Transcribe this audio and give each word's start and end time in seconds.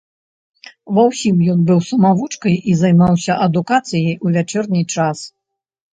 Ва 0.97 1.01
ўсім 1.09 1.37
ён 1.53 1.59
быў 1.67 1.79
самавучкай 1.89 2.55
і 2.71 2.77
займаўся 2.81 3.37
адукацыяй 3.49 4.13
у 4.25 4.37
вячэрні 4.37 4.83
час. 4.97 5.17